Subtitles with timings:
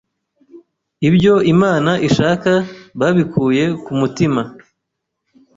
[1.07, 2.51] ibyo Imana ishaka
[2.99, 4.41] babikuye ku mutima